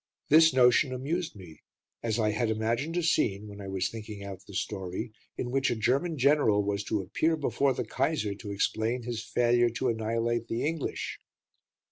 This 0.29 0.51
notion 0.51 0.91
amused 0.95 1.35
me, 1.35 1.61
as 2.01 2.17
I 2.17 2.31
had 2.31 2.49
imagined 2.49 2.97
a 2.97 3.03
scene, 3.03 3.45
when 3.47 3.61
I 3.61 3.67
was 3.67 3.87
thinking 3.87 4.23
out 4.23 4.41
the 4.47 4.55
story, 4.55 5.13
in 5.37 5.51
which 5.51 5.69
a 5.69 5.75
German 5.75 6.17
general 6.17 6.63
was 6.63 6.83
to 6.85 7.01
appear 7.03 7.35
before 7.37 7.75
the 7.75 7.85
Kaiser 7.85 8.33
to 8.33 8.51
explain 8.51 9.03
his 9.03 9.23
failure 9.23 9.69
to 9.69 9.89
annihilate 9.89 10.47
the 10.47 10.65
English. 10.65 11.19